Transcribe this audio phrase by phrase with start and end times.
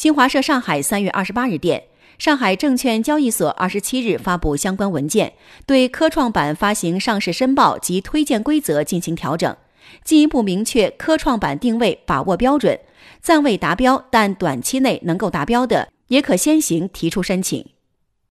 [0.00, 1.84] 新华社上海三月二十八日电
[2.16, 5.34] 上海证券交易所二十七日发布相关文件
[5.66, 9.54] 对科创板发行上市申报及推荐规则进行调整
[10.02, 12.80] 进一步明确科创板定位把握标准
[13.20, 17.66] 暂未达标但短期内能够达标的也可先行提出申请。